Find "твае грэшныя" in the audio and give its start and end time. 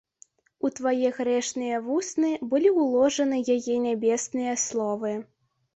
0.79-1.75